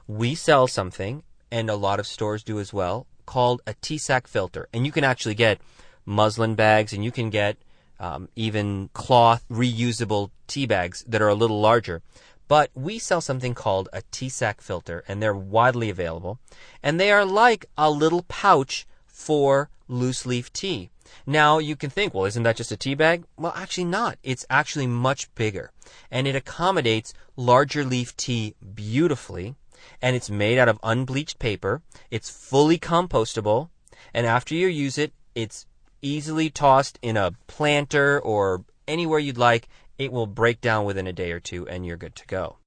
We 0.06 0.36
sell 0.36 0.68
something, 0.68 1.24
and 1.50 1.68
a 1.68 1.74
lot 1.74 1.98
of 1.98 2.06
stores 2.06 2.44
do 2.44 2.60
as 2.60 2.72
well, 2.72 3.06
called 3.26 3.62
a 3.66 3.74
tea 3.80 3.98
sack 3.98 4.26
filter. 4.26 4.68
And 4.72 4.86
you 4.86 4.92
can 4.92 5.04
actually 5.04 5.34
get 5.34 5.60
muslin 6.06 6.54
bags 6.54 6.92
and 6.92 7.04
you 7.04 7.10
can 7.10 7.30
get 7.30 7.56
um, 7.98 8.28
even 8.36 8.90
cloth 8.92 9.44
reusable 9.50 10.30
tea 10.46 10.66
bags 10.66 11.04
that 11.08 11.22
are 11.22 11.28
a 11.28 11.34
little 11.34 11.60
larger. 11.60 12.02
But 12.46 12.70
we 12.74 12.98
sell 12.98 13.20
something 13.20 13.54
called 13.54 13.88
a 13.92 14.02
tea 14.10 14.28
sack 14.28 14.60
filter 14.60 15.02
and 15.08 15.22
they're 15.22 15.34
widely 15.34 15.90
available. 15.90 16.38
And 16.82 17.00
they 17.00 17.10
are 17.10 17.24
like 17.24 17.66
a 17.78 17.90
little 17.90 18.22
pouch 18.22 18.86
for 19.06 19.70
loose 19.88 20.26
leaf 20.26 20.52
tea. 20.52 20.90
Now 21.26 21.58
you 21.58 21.76
can 21.76 21.90
think, 21.90 22.12
well, 22.12 22.24
isn't 22.24 22.42
that 22.42 22.56
just 22.56 22.72
a 22.72 22.76
tea 22.76 22.94
bag? 22.94 23.24
Well, 23.36 23.52
actually 23.56 23.84
not. 23.84 24.18
It's 24.22 24.44
actually 24.50 24.86
much 24.86 25.32
bigger 25.34 25.70
and 26.10 26.26
it 26.26 26.36
accommodates 26.36 27.14
larger 27.36 27.84
leaf 27.84 28.16
tea 28.16 28.54
beautifully 28.74 29.54
and 30.00 30.14
it's 30.16 30.30
made 30.30 30.58
out 30.58 30.68
of 30.68 30.78
unbleached 30.82 31.38
paper. 31.38 31.82
It's 32.10 32.30
fully 32.30 32.78
compostable, 32.78 33.70
and 34.12 34.26
after 34.26 34.54
you 34.54 34.68
use 34.68 34.98
it, 34.98 35.12
it's 35.34 35.66
easily 36.02 36.50
tossed 36.50 36.98
in 37.02 37.16
a 37.16 37.32
planter 37.46 38.20
or 38.20 38.64
anywhere 38.86 39.18
you'd 39.18 39.38
like. 39.38 39.68
It 39.98 40.12
will 40.12 40.26
break 40.26 40.60
down 40.60 40.84
within 40.84 41.06
a 41.06 41.12
day 41.12 41.32
or 41.32 41.40
two, 41.40 41.68
and 41.68 41.86
you're 41.86 41.96
good 41.96 42.16
to 42.16 42.26
go. 42.26 42.58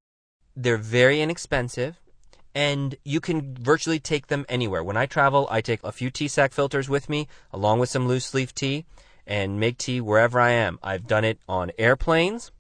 They're 0.56 0.78
very 0.78 1.22
inexpensive, 1.22 2.00
and 2.56 2.96
you 3.04 3.20
can 3.20 3.56
virtually 3.56 4.00
take 4.00 4.28
them 4.28 4.46
anywhere. 4.50 4.84
When 4.84 4.98
I 4.98 5.06
travel, 5.06 5.48
I 5.52 5.62
take 5.62 5.84
a 5.84 5.92
few 5.92 6.10
tea 6.10 6.28
sack 6.28 6.52
filters 6.54 6.90
with 6.90 7.10
me, 7.10 7.28
along 7.52 7.80
with 7.80 7.90
some 7.90 8.08
loose 8.08 8.34
leaf 8.34 8.56
tea, 8.56 8.86
and 9.28 9.60
make 9.60 9.78
tea 9.78 10.02
wherever 10.02 10.40
I 10.40 10.52
am. 10.52 10.80
I've 10.82 11.06
done 11.06 11.26
it 11.26 11.40
on 11.48 11.72
airplanes. 11.78 12.52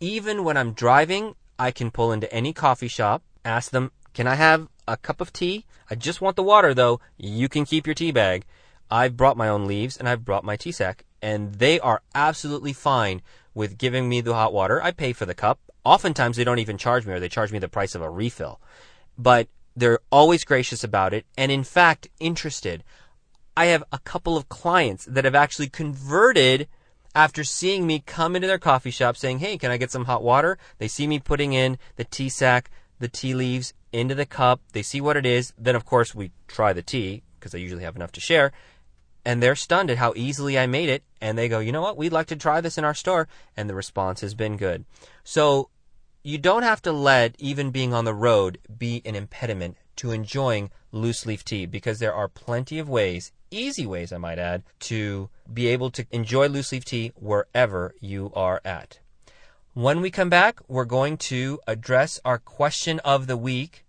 Even 0.00 0.44
when 0.44 0.56
I'm 0.56 0.72
driving, 0.72 1.34
I 1.58 1.70
can 1.70 1.90
pull 1.90 2.12
into 2.12 2.32
any 2.32 2.52
coffee 2.52 2.88
shop 2.88 3.22
ask 3.44 3.70
them, 3.70 3.92
can 4.12 4.26
I 4.26 4.34
have 4.34 4.68
a 4.86 4.96
cup 4.96 5.20
of 5.20 5.32
tea? 5.32 5.66
I 5.90 5.94
just 5.94 6.20
want 6.20 6.36
the 6.36 6.42
water 6.42 6.74
though. 6.74 7.00
You 7.16 7.48
can 7.48 7.64
keep 7.64 7.86
your 7.86 7.94
tea 7.94 8.12
bag. 8.12 8.44
I've 8.90 9.16
brought 9.16 9.36
my 9.36 9.48
own 9.48 9.66
leaves 9.66 9.96
and 9.96 10.08
I've 10.08 10.24
brought 10.24 10.44
my 10.44 10.56
tea 10.56 10.72
sack 10.72 11.04
and 11.20 11.54
they 11.54 11.80
are 11.80 12.02
absolutely 12.14 12.72
fine 12.72 13.22
with 13.54 13.78
giving 13.78 14.08
me 14.08 14.20
the 14.20 14.34
hot 14.34 14.52
water. 14.52 14.82
I 14.82 14.90
pay 14.90 15.12
for 15.12 15.26
the 15.26 15.34
cup. 15.34 15.58
Oftentimes 15.84 16.36
they 16.36 16.44
don't 16.44 16.58
even 16.58 16.78
charge 16.78 17.06
me 17.06 17.12
or 17.12 17.20
they 17.20 17.28
charge 17.28 17.52
me 17.52 17.58
the 17.58 17.68
price 17.68 17.94
of 17.94 18.02
a 18.02 18.10
refill. 18.10 18.60
But 19.18 19.48
they're 19.76 20.00
always 20.10 20.44
gracious 20.44 20.84
about 20.84 21.12
it 21.12 21.26
and 21.36 21.50
in 21.50 21.64
fact 21.64 22.08
interested. 22.20 22.84
I 23.56 23.66
have 23.66 23.84
a 23.92 23.98
couple 24.00 24.36
of 24.36 24.48
clients 24.48 25.04
that 25.06 25.24
have 25.24 25.34
actually 25.34 25.68
converted 25.68 26.68
after 27.14 27.44
seeing 27.44 27.86
me 27.86 28.02
come 28.04 28.34
into 28.34 28.48
their 28.48 28.58
coffee 28.58 28.90
shop 28.90 29.16
saying, 29.16 29.38
Hey, 29.38 29.56
can 29.56 29.70
I 29.70 29.76
get 29.76 29.90
some 29.90 30.06
hot 30.06 30.22
water? 30.22 30.58
They 30.78 30.88
see 30.88 31.06
me 31.06 31.20
putting 31.20 31.52
in 31.52 31.78
the 31.96 32.04
tea 32.04 32.28
sack 32.28 32.70
the 32.98 33.08
tea 33.08 33.34
leaves 33.34 33.74
into 33.92 34.14
the 34.14 34.26
cup. 34.26 34.60
They 34.72 34.82
see 34.82 35.00
what 35.00 35.16
it 35.16 35.26
is. 35.26 35.52
Then, 35.58 35.76
of 35.76 35.84
course, 35.84 36.14
we 36.14 36.32
try 36.48 36.72
the 36.72 36.82
tea 36.82 37.22
because 37.38 37.54
I 37.54 37.58
usually 37.58 37.84
have 37.84 37.96
enough 37.96 38.12
to 38.12 38.20
share. 38.20 38.52
And 39.24 39.42
they're 39.42 39.56
stunned 39.56 39.90
at 39.90 39.98
how 39.98 40.12
easily 40.16 40.58
I 40.58 40.66
made 40.66 40.88
it. 40.88 41.02
And 41.20 41.38
they 41.38 41.48
go, 41.48 41.58
you 41.58 41.72
know 41.72 41.82
what? 41.82 41.96
We'd 41.96 42.12
like 42.12 42.26
to 42.26 42.36
try 42.36 42.60
this 42.60 42.76
in 42.78 42.84
our 42.84 42.94
store. 42.94 43.28
And 43.56 43.68
the 43.68 43.74
response 43.74 44.20
has 44.20 44.34
been 44.34 44.56
good. 44.56 44.84
So 45.22 45.70
you 46.22 46.38
don't 46.38 46.62
have 46.62 46.82
to 46.82 46.92
let 46.92 47.36
even 47.38 47.70
being 47.70 47.92
on 47.92 48.04
the 48.04 48.14
road 48.14 48.58
be 48.78 49.02
an 49.04 49.14
impediment 49.14 49.76
to 49.96 50.10
enjoying 50.10 50.70
loose 50.90 51.26
leaf 51.26 51.44
tea 51.44 51.66
because 51.66 51.98
there 51.98 52.14
are 52.14 52.28
plenty 52.28 52.78
of 52.78 52.88
ways, 52.88 53.32
easy 53.50 53.86
ways, 53.86 54.12
I 54.12 54.18
might 54.18 54.38
add, 54.38 54.62
to 54.80 55.28
be 55.52 55.66
able 55.68 55.90
to 55.90 56.06
enjoy 56.10 56.48
loose 56.48 56.72
leaf 56.72 56.84
tea 56.84 57.12
wherever 57.14 57.94
you 58.00 58.32
are 58.34 58.60
at. 58.64 58.98
When 59.74 60.00
we 60.02 60.12
come 60.12 60.30
back, 60.30 60.60
we're 60.68 60.84
going 60.84 61.16
to 61.16 61.58
address 61.66 62.20
our 62.24 62.38
question 62.38 63.00
of 63.00 63.26
the 63.26 63.36
week, 63.36 63.84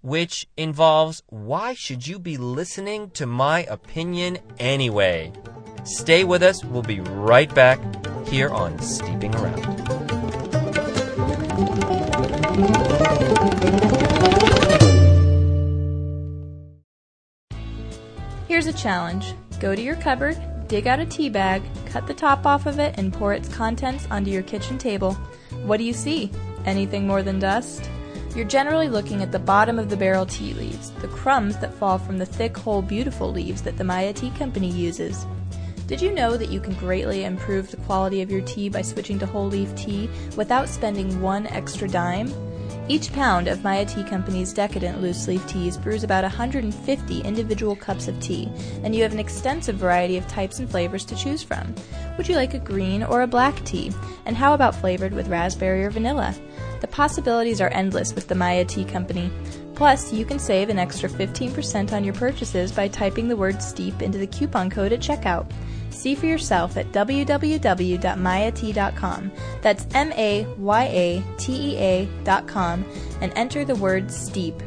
which 0.00 0.46
involves 0.56 1.22
why 1.28 1.74
should 1.74 2.06
you 2.06 2.18
be 2.18 2.38
listening 2.38 3.10
to 3.10 3.26
my 3.26 3.64
opinion 3.64 4.38
anyway? 4.58 5.30
Stay 5.84 6.24
with 6.24 6.42
us. 6.42 6.64
We'll 6.64 6.80
be 6.80 7.00
right 7.00 7.54
back 7.54 7.78
here 8.26 8.48
on 8.48 8.78
Steeping 8.78 9.34
Around. 9.34 9.66
Here's 18.48 18.64
a 18.64 18.72
challenge. 18.72 19.34
Go 19.60 19.74
to 19.74 19.82
your 19.82 19.96
cupboard, 19.96 20.38
dig 20.68 20.86
out 20.86 21.00
a 21.00 21.06
tea 21.06 21.30
bag, 21.30 21.62
cut 21.86 22.06
the 22.06 22.14
top 22.14 22.46
off 22.46 22.66
of 22.66 22.78
it, 22.78 22.94
and 22.98 23.12
pour 23.12 23.32
its 23.32 23.48
contents 23.48 24.06
onto 24.10 24.30
your 24.30 24.42
kitchen 24.42 24.78
table. 24.78 25.14
What 25.64 25.78
do 25.78 25.84
you 25.84 25.94
see? 25.94 26.30
Anything 26.66 27.06
more 27.06 27.22
than 27.22 27.38
dust? 27.38 27.90
You're 28.36 28.44
generally 28.44 28.88
looking 28.88 29.22
at 29.22 29.32
the 29.32 29.38
bottom 29.38 29.78
of 29.78 29.88
the 29.88 29.96
barrel 29.96 30.26
tea 30.26 30.52
leaves, 30.52 30.90
the 31.00 31.08
crumbs 31.08 31.58
that 31.58 31.74
fall 31.74 31.98
from 31.98 32.18
the 32.18 32.26
thick, 32.26 32.56
whole, 32.56 32.82
beautiful 32.82 33.32
leaves 33.32 33.62
that 33.62 33.78
the 33.78 33.84
Maya 33.84 34.12
Tea 34.12 34.30
Company 34.30 34.70
uses. 34.70 35.26
Did 35.86 36.02
you 36.02 36.12
know 36.12 36.36
that 36.36 36.50
you 36.50 36.60
can 36.60 36.74
greatly 36.74 37.24
improve 37.24 37.70
the 37.70 37.78
quality 37.78 38.20
of 38.20 38.30
your 38.30 38.42
tea 38.42 38.68
by 38.68 38.82
switching 38.82 39.18
to 39.20 39.26
whole 39.26 39.48
leaf 39.48 39.74
tea 39.74 40.10
without 40.36 40.68
spending 40.68 41.22
one 41.22 41.46
extra 41.46 41.88
dime? 41.88 42.30
Each 42.90 43.12
pound 43.12 43.48
of 43.48 43.62
Maya 43.62 43.84
Tea 43.84 44.02
Company's 44.02 44.54
decadent 44.54 45.02
loose 45.02 45.28
leaf 45.28 45.46
teas 45.46 45.76
brews 45.76 46.04
about 46.04 46.24
150 46.24 47.20
individual 47.20 47.76
cups 47.76 48.08
of 48.08 48.18
tea, 48.18 48.50
and 48.82 48.94
you 48.94 49.02
have 49.02 49.12
an 49.12 49.18
extensive 49.18 49.76
variety 49.76 50.16
of 50.16 50.26
types 50.26 50.58
and 50.58 50.70
flavors 50.70 51.04
to 51.04 51.14
choose 51.14 51.42
from. 51.42 51.74
Would 52.16 52.30
you 52.30 52.34
like 52.34 52.54
a 52.54 52.58
green 52.58 53.02
or 53.02 53.20
a 53.20 53.26
black 53.26 53.62
tea? 53.66 53.92
And 54.24 54.34
how 54.34 54.54
about 54.54 54.74
flavored 54.74 55.12
with 55.12 55.28
raspberry 55.28 55.84
or 55.84 55.90
vanilla? 55.90 56.34
The 56.80 56.88
possibilities 56.88 57.60
are 57.60 57.68
endless 57.68 58.14
with 58.14 58.26
the 58.26 58.34
Maya 58.34 58.64
Tea 58.64 58.86
Company. 58.86 59.30
Plus, 59.74 60.10
you 60.10 60.24
can 60.24 60.38
save 60.38 60.70
an 60.70 60.78
extra 60.78 61.10
15% 61.10 61.92
on 61.92 62.04
your 62.04 62.14
purchases 62.14 62.72
by 62.72 62.88
typing 62.88 63.28
the 63.28 63.36
word 63.36 63.60
STEEP 63.62 64.00
into 64.00 64.16
the 64.16 64.26
coupon 64.26 64.70
code 64.70 64.94
at 64.94 65.00
checkout. 65.00 65.46
See 65.90 66.14
for 66.14 66.26
yourself 66.26 66.76
at 66.76 66.92
www.mayatea.com. 66.92 69.32
That's 69.62 69.86
M 69.94 70.12
A 70.12 70.44
Y 70.56 70.84
A 70.84 71.24
T 71.38 71.72
E 71.72 71.76
A.com 71.76 72.84
and 73.20 73.32
enter 73.34 73.64
the 73.64 73.74
word 73.74 74.08
STEEP. 74.10 74.62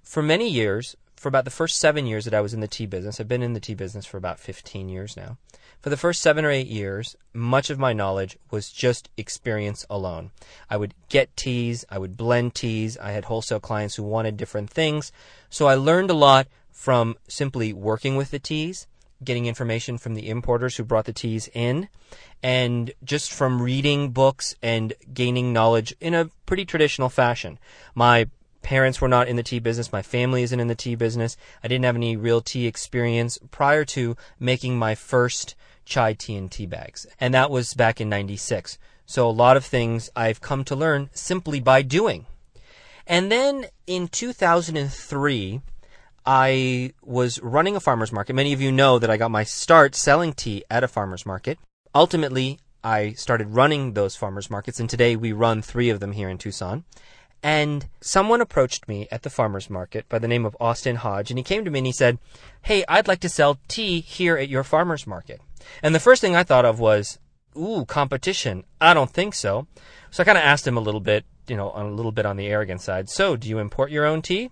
For 0.08 0.22
many 0.22 0.48
years, 0.48 0.96
for 1.16 1.28
about 1.28 1.44
the 1.44 1.50
first 1.50 1.78
seven 1.78 2.06
years 2.06 2.24
that 2.24 2.32
I 2.32 2.40
was 2.40 2.54
in 2.54 2.60
the 2.60 2.66
tea 2.66 2.86
business, 2.86 3.20
I've 3.20 3.28
been 3.28 3.42
in 3.42 3.52
the 3.52 3.60
tea 3.60 3.74
business 3.74 4.06
for 4.06 4.16
about 4.16 4.40
15 4.40 4.88
years 4.88 5.18
now. 5.18 5.36
For 5.82 5.90
the 5.90 5.98
first 5.98 6.22
seven 6.22 6.46
or 6.46 6.50
eight 6.50 6.66
years, 6.66 7.14
much 7.34 7.68
of 7.68 7.78
my 7.78 7.92
knowledge 7.92 8.38
was 8.50 8.72
just 8.72 9.10
experience 9.18 9.84
alone. 9.90 10.30
I 10.70 10.78
would 10.78 10.94
get 11.10 11.36
teas, 11.36 11.84
I 11.90 11.98
would 11.98 12.16
blend 12.16 12.54
teas, 12.54 12.96
I 12.96 13.10
had 13.10 13.26
wholesale 13.26 13.60
clients 13.60 13.96
who 13.96 14.02
wanted 14.02 14.38
different 14.38 14.70
things. 14.70 15.12
So 15.50 15.66
I 15.66 15.74
learned 15.74 16.08
a 16.08 16.14
lot 16.14 16.48
from 16.72 17.16
simply 17.28 17.74
working 17.74 18.16
with 18.16 18.30
the 18.30 18.38
teas, 18.38 18.86
getting 19.22 19.44
information 19.44 19.98
from 19.98 20.14
the 20.14 20.30
importers 20.30 20.76
who 20.76 20.84
brought 20.84 21.04
the 21.04 21.12
teas 21.12 21.50
in, 21.52 21.86
and 22.42 22.92
just 23.04 23.30
from 23.30 23.60
reading 23.60 24.12
books 24.12 24.54
and 24.62 24.94
gaining 25.12 25.52
knowledge 25.52 25.94
in 26.00 26.14
a 26.14 26.30
pretty 26.46 26.64
traditional 26.64 27.10
fashion. 27.10 27.58
My 27.94 28.28
parents 28.68 29.00
were 29.00 29.08
not 29.08 29.28
in 29.28 29.36
the 29.36 29.42
tea 29.42 29.58
business. 29.58 29.94
My 29.94 30.02
family 30.02 30.42
isn't 30.42 30.60
in 30.60 30.68
the 30.68 30.74
tea 30.74 30.94
business. 30.94 31.38
I 31.64 31.68
didn't 31.68 31.86
have 31.86 31.96
any 31.96 32.18
real 32.18 32.42
tea 32.42 32.66
experience 32.66 33.38
prior 33.50 33.86
to 33.96 34.14
making 34.38 34.78
my 34.78 34.94
first 34.94 35.54
chai 35.86 36.12
tea 36.12 36.36
and 36.36 36.52
tea 36.52 36.66
bags. 36.66 37.06
And 37.18 37.32
that 37.32 37.50
was 37.50 37.72
back 37.72 37.98
in 37.98 38.10
96. 38.10 38.76
So 39.06 39.26
a 39.26 39.30
lot 39.30 39.56
of 39.56 39.64
things 39.64 40.10
I've 40.14 40.42
come 40.42 40.64
to 40.64 40.76
learn 40.76 41.08
simply 41.14 41.60
by 41.60 41.80
doing. 41.80 42.26
And 43.06 43.32
then 43.32 43.68
in 43.86 44.06
2003, 44.06 45.62
I 46.26 46.92
was 47.00 47.40
running 47.40 47.74
a 47.74 47.80
farmer's 47.80 48.12
market. 48.12 48.34
Many 48.34 48.52
of 48.52 48.60
you 48.60 48.70
know 48.70 48.98
that 48.98 49.08
I 49.08 49.16
got 49.16 49.30
my 49.30 49.44
start 49.44 49.94
selling 49.94 50.34
tea 50.34 50.62
at 50.68 50.84
a 50.84 50.88
farmer's 50.88 51.24
market. 51.24 51.58
Ultimately, 51.94 52.58
I 52.84 53.12
started 53.12 53.48
running 53.48 53.94
those 53.94 54.14
farmers 54.14 54.50
markets, 54.50 54.78
and 54.78 54.90
today 54.90 55.16
we 55.16 55.32
run 55.32 55.62
three 55.62 55.88
of 55.88 56.00
them 56.00 56.12
here 56.12 56.28
in 56.28 56.36
Tucson. 56.36 56.84
And 57.42 57.86
someone 58.00 58.40
approached 58.40 58.88
me 58.88 59.06
at 59.12 59.22
the 59.22 59.30
farmer's 59.30 59.70
market 59.70 60.08
by 60.08 60.18
the 60.18 60.28
name 60.28 60.44
of 60.44 60.56
Austin 60.58 60.96
Hodge, 60.96 61.30
and 61.30 61.38
he 61.38 61.44
came 61.44 61.64
to 61.64 61.70
me 61.70 61.78
and 61.78 61.86
he 61.86 61.92
said, 61.92 62.18
Hey, 62.62 62.84
I'd 62.88 63.08
like 63.08 63.20
to 63.20 63.28
sell 63.28 63.58
tea 63.68 64.00
here 64.00 64.36
at 64.36 64.48
your 64.48 64.64
farmer's 64.64 65.06
market. 65.06 65.40
And 65.82 65.94
the 65.94 66.00
first 66.00 66.20
thing 66.20 66.34
I 66.34 66.42
thought 66.42 66.64
of 66.64 66.80
was, 66.80 67.18
Ooh, 67.56 67.84
competition. 67.84 68.64
I 68.80 68.94
don't 68.94 69.10
think 69.10 69.34
so. 69.34 69.66
So 70.10 70.22
I 70.22 70.24
kind 70.24 70.38
of 70.38 70.44
asked 70.44 70.66
him 70.66 70.76
a 70.76 70.80
little 70.80 71.00
bit, 71.00 71.24
you 71.48 71.56
know, 71.56 71.72
a 71.74 71.84
little 71.84 72.12
bit 72.12 72.26
on 72.26 72.36
the 72.36 72.46
arrogant 72.46 72.80
side. 72.80 73.08
So, 73.08 73.36
do 73.36 73.48
you 73.48 73.58
import 73.58 73.90
your 73.90 74.04
own 74.04 74.22
tea? 74.22 74.50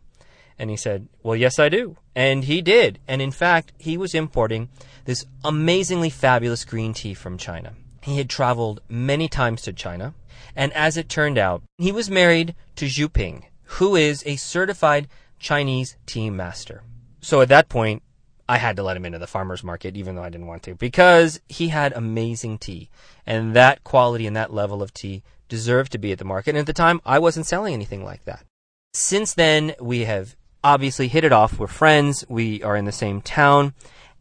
And 0.58 0.70
he 0.70 0.76
said, 0.76 1.08
Well, 1.22 1.36
yes, 1.36 1.58
I 1.58 1.68
do. 1.68 1.96
And 2.14 2.44
he 2.44 2.62
did. 2.62 2.98
And 3.06 3.20
in 3.20 3.30
fact, 3.30 3.72
he 3.78 3.96
was 3.96 4.14
importing 4.14 4.68
this 5.04 5.24
amazingly 5.44 6.10
fabulous 6.10 6.64
green 6.64 6.94
tea 6.94 7.14
from 7.14 7.38
China. 7.38 7.74
He 8.02 8.18
had 8.18 8.30
traveled 8.30 8.80
many 8.88 9.28
times 9.28 9.62
to 9.62 9.72
China. 9.72 10.14
And 10.54 10.72
as 10.72 10.96
it 10.96 11.08
turned 11.08 11.38
out, 11.38 11.62
he 11.78 11.92
was 11.92 12.10
married 12.10 12.54
to 12.76 12.86
Zhu 12.86 13.12
Ping, 13.12 13.46
who 13.64 13.96
is 13.96 14.22
a 14.26 14.36
certified 14.36 15.08
Chinese 15.38 15.96
tea 16.06 16.30
master. 16.30 16.82
So 17.20 17.40
at 17.40 17.48
that 17.48 17.68
point, 17.68 18.02
I 18.48 18.58
had 18.58 18.76
to 18.76 18.82
let 18.82 18.96
him 18.96 19.04
into 19.04 19.18
the 19.18 19.26
farmer's 19.26 19.64
market, 19.64 19.96
even 19.96 20.14
though 20.14 20.22
I 20.22 20.30
didn't 20.30 20.46
want 20.46 20.62
to, 20.64 20.74
because 20.74 21.40
he 21.48 21.68
had 21.68 21.92
amazing 21.92 22.58
tea. 22.58 22.88
And 23.26 23.54
that 23.54 23.82
quality 23.82 24.26
and 24.26 24.36
that 24.36 24.52
level 24.52 24.82
of 24.82 24.94
tea 24.94 25.24
deserved 25.48 25.92
to 25.92 25.98
be 25.98 26.12
at 26.12 26.18
the 26.18 26.24
market. 26.24 26.50
And 26.50 26.58
at 26.58 26.66
the 26.66 26.72
time, 26.72 27.00
I 27.04 27.18
wasn't 27.18 27.46
selling 27.46 27.74
anything 27.74 28.04
like 28.04 28.24
that. 28.24 28.44
Since 28.92 29.34
then, 29.34 29.74
we 29.80 30.04
have 30.04 30.36
obviously 30.62 31.08
hit 31.08 31.24
it 31.24 31.32
off. 31.32 31.58
We're 31.58 31.66
friends. 31.66 32.24
We 32.28 32.62
are 32.62 32.76
in 32.76 32.84
the 32.84 32.92
same 32.92 33.20
town. 33.20 33.74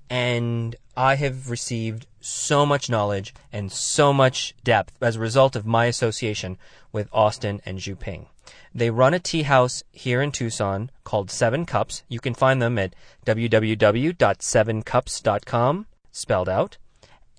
And 0.09 0.75
I 0.97 1.15
have 1.15 1.49
received 1.49 2.07
so 2.21 2.65
much 2.65 2.89
knowledge 2.89 3.33
and 3.51 3.69
so 3.71 4.13
much 4.13 4.53
depth 4.63 4.93
as 5.01 5.15
a 5.15 5.19
result 5.19 5.55
of 5.55 5.65
my 5.65 5.85
association 5.85 6.57
with 6.91 7.09
Austin 7.11 7.61
and 7.65 7.79
Zhu 7.79 7.99
Ping. 7.99 8.27
They 8.73 8.89
run 8.89 9.13
a 9.13 9.19
tea 9.19 9.43
house 9.43 9.83
here 9.91 10.21
in 10.21 10.31
Tucson 10.31 10.89
called 11.03 11.31
Seven 11.31 11.65
Cups. 11.65 12.03
You 12.07 12.19
can 12.19 12.33
find 12.33 12.61
them 12.61 12.77
at 12.77 12.93
www.sevencups.com, 13.25 15.85
spelled 16.11 16.49
out. 16.49 16.77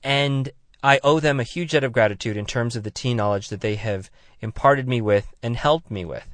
And 0.03 0.51
I 0.83 1.01
owe 1.03 1.21
them 1.21 1.41
a 1.41 1.45
huge 1.45 1.73
debt 1.73 1.85
of 1.85 1.93
gratitude 1.93 2.37
in 2.37 2.47
terms 2.47 2.77
of 2.77 2.85
the 2.85 2.91
tea 2.91 3.15
knowledge 3.15 3.49
that 3.49 3.61
they 3.61 3.77
have 3.77 4.11
imparted 4.41 4.89
me 4.89 5.01
with 5.01 5.33
and 5.43 5.57
helped 5.57 5.91
me 5.91 6.05
with. 6.05 6.29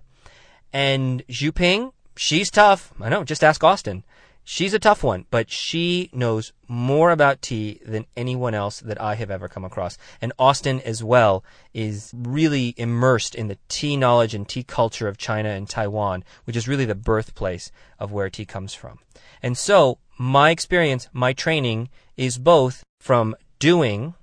And 0.72 1.24
Zhu 1.28 1.54
Ping, 1.54 1.92
she's 2.16 2.50
tough. 2.50 2.92
I 3.00 3.08
know, 3.08 3.24
just 3.24 3.44
ask 3.44 3.62
Austin. 3.62 4.04
She's 4.44 4.74
a 4.74 4.78
tough 4.78 5.04
one, 5.04 5.26
but 5.30 5.50
she 5.50 6.10
knows 6.12 6.52
more 6.66 7.10
about 7.10 7.42
tea 7.42 7.80
than 7.86 8.06
anyone 8.16 8.54
else 8.54 8.80
that 8.80 9.00
I 9.00 9.14
have 9.14 9.30
ever 9.30 9.48
come 9.48 9.64
across. 9.64 9.96
And 10.20 10.32
Austin, 10.38 10.80
as 10.80 11.02
well, 11.02 11.44
is 11.72 12.12
really 12.12 12.74
immersed 12.76 13.34
in 13.34 13.46
the 13.46 13.58
tea 13.68 13.96
knowledge 13.96 14.34
and 14.34 14.48
tea 14.48 14.64
culture 14.64 15.06
of 15.06 15.16
China 15.16 15.50
and 15.50 15.68
Taiwan, 15.68 16.24
which 16.44 16.56
is 16.56 16.66
really 16.66 16.84
the 16.84 16.94
birthplace 16.94 17.70
of 18.00 18.10
where 18.10 18.28
tea 18.30 18.44
comes 18.44 18.74
from. 18.74 18.98
And 19.42 19.56
so, 19.56 19.98
my 20.18 20.50
experience, 20.50 21.08
my 21.12 21.32
training 21.32 21.88
is 22.16 22.38
both 22.38 22.84
from 22.98 23.36
doing 23.58 24.14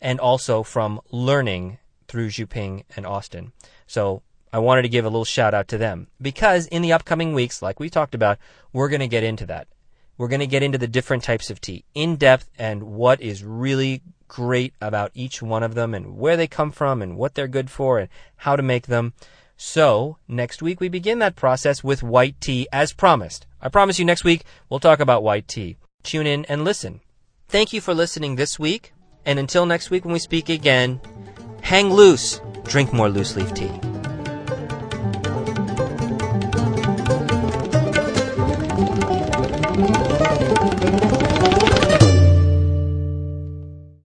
and 0.00 0.20
also 0.20 0.62
from 0.62 1.00
learning 1.10 1.78
through 2.06 2.28
Zhu 2.28 2.48
Ping 2.48 2.84
and 2.96 3.04
Austin. 3.04 3.52
So, 3.86 4.22
I 4.54 4.58
wanted 4.58 4.82
to 4.82 4.88
give 4.88 5.04
a 5.04 5.08
little 5.08 5.24
shout 5.24 5.52
out 5.52 5.66
to 5.68 5.78
them 5.78 6.06
because 6.22 6.68
in 6.68 6.80
the 6.80 6.92
upcoming 6.92 7.34
weeks, 7.34 7.60
like 7.60 7.80
we 7.80 7.90
talked 7.90 8.14
about, 8.14 8.38
we're 8.72 8.88
going 8.88 9.00
to 9.00 9.08
get 9.08 9.24
into 9.24 9.46
that. 9.46 9.66
We're 10.16 10.28
going 10.28 10.38
to 10.38 10.46
get 10.46 10.62
into 10.62 10.78
the 10.78 10.86
different 10.86 11.24
types 11.24 11.50
of 11.50 11.60
tea 11.60 11.84
in 11.92 12.14
depth 12.14 12.48
and 12.56 12.84
what 12.84 13.20
is 13.20 13.42
really 13.42 14.00
great 14.28 14.72
about 14.80 15.10
each 15.12 15.42
one 15.42 15.64
of 15.64 15.74
them 15.74 15.92
and 15.92 16.16
where 16.16 16.36
they 16.36 16.46
come 16.46 16.70
from 16.70 17.02
and 17.02 17.16
what 17.16 17.34
they're 17.34 17.48
good 17.48 17.68
for 17.68 17.98
and 17.98 18.08
how 18.36 18.54
to 18.54 18.62
make 18.62 18.86
them. 18.86 19.14
So, 19.56 20.18
next 20.28 20.62
week 20.62 20.80
we 20.80 20.88
begin 20.88 21.18
that 21.18 21.34
process 21.34 21.82
with 21.82 22.04
white 22.04 22.40
tea 22.40 22.68
as 22.72 22.92
promised. 22.92 23.48
I 23.60 23.68
promise 23.68 23.98
you 23.98 24.04
next 24.04 24.22
week 24.22 24.44
we'll 24.70 24.78
talk 24.78 25.00
about 25.00 25.24
white 25.24 25.48
tea. 25.48 25.78
Tune 26.04 26.28
in 26.28 26.44
and 26.44 26.62
listen. 26.62 27.00
Thank 27.48 27.72
you 27.72 27.80
for 27.80 27.92
listening 27.92 28.36
this 28.36 28.56
week. 28.56 28.92
And 29.26 29.40
until 29.40 29.66
next 29.66 29.90
week 29.90 30.04
when 30.04 30.12
we 30.12 30.20
speak 30.20 30.48
again, 30.48 31.00
hang 31.62 31.92
loose, 31.92 32.40
drink 32.62 32.92
more 32.92 33.08
loose 33.08 33.34
leaf 33.34 33.52
tea. 33.52 33.72